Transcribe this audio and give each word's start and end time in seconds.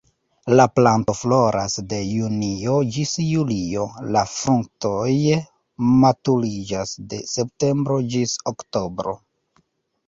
La 0.59 0.63
planto 0.77 1.13
floras 1.17 1.75
de 1.91 1.99
junio 2.13 2.79
ĝis 2.95 3.13
julio, 3.27 3.85
la 4.17 4.25
fruktoj 4.33 5.13
maturiĝas 6.01 6.99
de 7.15 7.23
septembro 7.37 8.01
ĝis 8.17 8.37
oktobro. 8.57 9.17